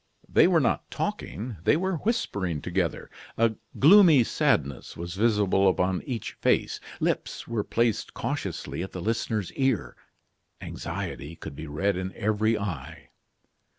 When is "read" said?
11.67-11.97